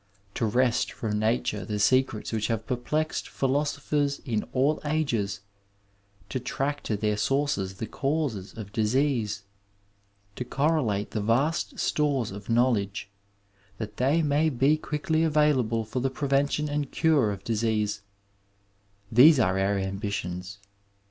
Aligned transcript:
To 0.33 0.47
wrest 0.47 0.91
from 0.91 1.19
nature 1.19 1.63
the 1.63 1.77
secrets 1.77 2.31
which 2.33 2.47
have 2.47 2.65
perplexed 2.65 3.29
philosophers 3.29 4.17
in 4.25 4.41
all 4.51 4.81
ages, 4.83 5.41
to 6.29 6.39
track 6.39 6.81
to 6.85 6.97
their 6.97 7.15
sources 7.17 7.75
the 7.75 7.85
causes 7.85 8.57
of 8.57 8.71
disease, 8.73 9.43
to 10.37 10.43
correlate 10.43 11.11
the 11.11 11.21
vast 11.21 11.77
stores 11.77 12.31
of 12.31 12.49
knowledge, 12.49 13.09
that 13.77 13.97
they 13.97 14.23
may 14.23 14.49
be 14.49 14.75
quickly 14.75 15.23
available 15.23 15.85
for 15.85 15.99
the 15.99 16.09
prevention 16.09 16.67
and 16.67 16.89
cure 16.91 17.31
of 17.31 17.43
disease— 17.43 18.01
^these 19.13 19.37
are 19.37 19.59
our 19.59 19.77
am 19.77 19.99
bitions. 19.99 20.57